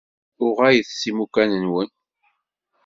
Uɣalet 0.45 0.89
s 0.99 1.01
imukan-nwen. 1.09 1.89